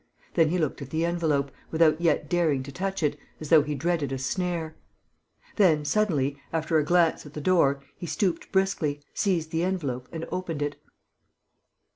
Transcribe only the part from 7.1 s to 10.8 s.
at the door, he stooped briskly, seized the envelope and opened